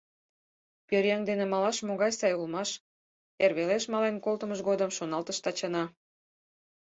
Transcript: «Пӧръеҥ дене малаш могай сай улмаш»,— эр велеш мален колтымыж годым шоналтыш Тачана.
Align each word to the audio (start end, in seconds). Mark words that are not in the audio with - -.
«Пӧръеҥ 0.87 1.21
дене 1.29 1.45
малаш 1.53 1.77
могай 1.87 2.11
сай 2.19 2.33
улмаш»,— 2.39 2.69
эр 3.43 3.51
велеш 3.57 3.83
мален 3.93 4.15
колтымыж 4.25 4.59
годым 4.69 4.91
шоналтыш 4.97 5.37
Тачана. 5.43 5.83